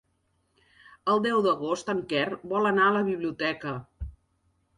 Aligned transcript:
El 1.13 1.21
deu 1.25 1.41
d'agost 1.47 1.91
en 1.93 2.01
Quer 2.15 2.23
vol 2.55 2.71
anar 2.71 2.89
a 2.89 2.95
la 2.97 3.05
biblioteca. 3.11 3.77